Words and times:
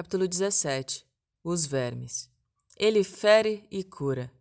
Capítulo 0.00 0.26
17 0.26 1.04
Os 1.44 1.66
vermes. 1.66 2.30
Ele 2.74 3.04
fere 3.04 3.66
e 3.70 3.84
cura. 3.84 4.32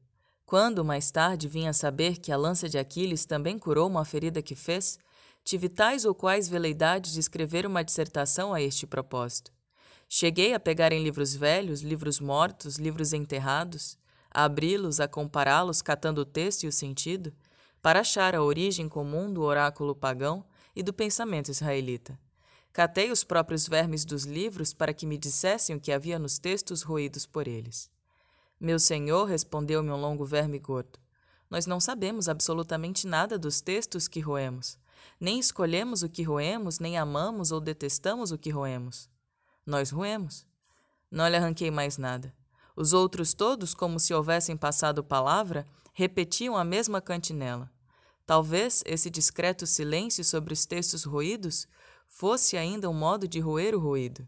Quando, 0.45 0.85
mais 0.85 1.11
tarde, 1.11 1.49
vim 1.49 1.67
a 1.67 1.73
saber 1.73 2.15
que 2.15 2.31
a 2.31 2.37
lança 2.37 2.69
de 2.69 2.77
Aquiles 2.77 3.25
também 3.25 3.59
curou 3.59 3.89
uma 3.89 4.05
ferida 4.05 4.41
que 4.41 4.55
fez, 4.55 4.97
tive 5.43 5.67
tais 5.67 6.05
ou 6.05 6.15
quais 6.15 6.47
veleidades 6.47 7.11
de 7.11 7.19
escrever 7.19 7.65
uma 7.65 7.83
dissertação 7.83 8.53
a 8.53 8.61
este 8.61 8.87
propósito. 8.87 9.51
Cheguei 10.07 10.53
a 10.53 10.61
pegar 10.61 10.93
em 10.93 11.03
livros 11.03 11.35
velhos, 11.35 11.81
livros 11.81 12.21
mortos, 12.21 12.77
livros 12.77 13.11
enterrados, 13.11 13.97
a 14.31 14.45
abri-los, 14.45 15.01
a 15.01 15.09
compará-los, 15.09 15.81
catando 15.81 16.21
o 16.21 16.25
texto 16.25 16.63
e 16.63 16.67
o 16.69 16.71
sentido, 16.71 17.33
para 17.81 17.99
achar 17.99 18.33
a 18.33 18.41
origem 18.41 18.87
comum 18.87 19.29
do 19.29 19.41
oráculo 19.41 19.93
pagão 19.93 20.45
e 20.73 20.81
do 20.81 20.93
pensamento 20.93 21.51
israelita. 21.51 22.17
Catei 22.71 23.11
os 23.11 23.23
próprios 23.23 23.67
vermes 23.67 24.05
dos 24.05 24.23
livros 24.23 24.73
para 24.73 24.93
que 24.93 25.05
me 25.05 25.17
dissessem 25.17 25.75
o 25.75 25.79
que 25.79 25.91
havia 25.91 26.19
nos 26.19 26.37
textos 26.37 26.81
roídos 26.81 27.25
por 27.25 27.47
eles. 27.47 27.89
Meu 28.59 28.79
senhor, 28.79 29.25
respondeu-me 29.25 29.89
um 29.89 29.95
longo 29.95 30.25
verme 30.25 30.59
gordo, 30.59 30.99
nós 31.49 31.65
não 31.65 31.79
sabemos 31.79 32.29
absolutamente 32.29 33.07
nada 33.07 33.37
dos 33.37 33.59
textos 33.59 34.07
que 34.07 34.19
roemos. 34.19 34.77
Nem 35.19 35.39
escolhemos 35.39 36.03
o 36.03 36.09
que 36.09 36.21
roemos, 36.21 36.79
nem 36.79 36.97
amamos 36.97 37.51
ou 37.51 37.59
detestamos 37.59 38.31
o 38.31 38.37
que 38.37 38.51
roemos. 38.51 39.09
Nós 39.65 39.89
roemos. 39.89 40.45
Não 41.09 41.27
lhe 41.27 41.35
arranquei 41.35 41.71
mais 41.71 41.97
nada. 41.97 42.33
Os 42.75 42.93
outros 42.93 43.33
todos, 43.33 43.73
como 43.73 43.99
se 43.99 44.13
houvessem 44.13 44.55
passado 44.55 45.03
palavra, 45.03 45.65
repetiam 45.91 46.55
a 46.55 46.63
mesma 46.63 47.01
cantinela. 47.01 47.69
Talvez 48.25 48.83
esse 48.85 49.09
discreto 49.09 49.65
silêncio 49.65 50.23
sobre 50.23 50.53
os 50.53 50.65
textos 50.65 51.03
roídos 51.03 51.67
fosse 52.09 52.57
ainda 52.57 52.89
um 52.89 52.93
modo 52.93 53.27
de 53.27 53.39
roer 53.39 53.73
o 53.75 53.79
ruído. 53.79 54.27